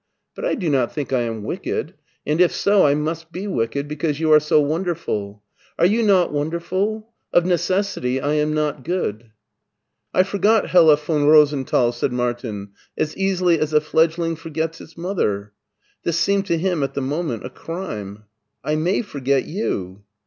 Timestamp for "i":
0.45-0.55, 1.13-1.19, 2.87-2.95, 8.19-8.33, 10.19-10.23, 18.63-18.77